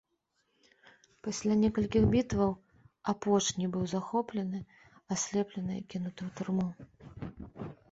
Пасля 1.27 1.57
некалькіх 1.63 2.07
бітваў 2.15 2.51
апошні 3.13 3.65
быў 3.77 3.85
захоплены, 3.93 4.59
аслеплены 5.19 5.73
і 5.81 5.87
кінуты 5.95 6.21
ў 6.29 6.31
турму. 6.43 6.67